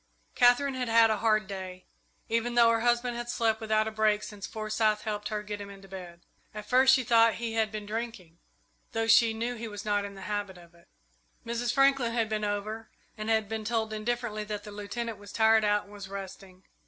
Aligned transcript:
Katherine 0.33 0.73
had 0.73 0.87
had 0.89 1.11
a 1.11 1.17
hard 1.17 1.45
day, 1.45 1.85
even 2.27 2.55
though 2.55 2.71
her 2.71 2.79
husband 2.79 3.15
had 3.15 3.29
slept 3.29 3.61
without 3.61 3.87
a 3.87 3.91
break 3.91 4.23
since 4.23 4.47
Forsyth 4.47 5.03
helped 5.03 5.27
her 5.27 5.43
get 5.43 5.61
him 5.61 5.69
into 5.69 5.87
bed. 5.87 6.21
At 6.55 6.65
first 6.65 6.95
she 6.95 7.03
thought 7.03 7.35
he 7.35 7.53
had 7.53 7.71
been 7.71 7.85
drinking, 7.85 8.39
though 8.93 9.05
she 9.05 9.31
knew 9.31 9.53
he 9.53 9.67
was 9.67 9.85
not 9.85 10.03
in 10.03 10.15
the 10.15 10.21
habit 10.23 10.57
of 10.57 10.73
it. 10.73 10.87
Mrs. 11.45 11.71
Franklin 11.71 12.13
had 12.13 12.29
been 12.29 12.43
over 12.43 12.89
and 13.15 13.29
had 13.29 13.47
been 13.47 13.63
told 13.63 13.93
indifferently 13.93 14.43
that 14.45 14.63
the 14.63 14.71
Lieutenant 14.71 15.19
was 15.19 15.31
tired 15.31 15.63
out 15.63 15.83
and 15.83 15.93
was 15.93 16.09
resting. 16.09 16.63